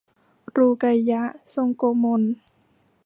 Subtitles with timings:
[0.55, 2.21] รูไกยะฮ์ ทรงโกมล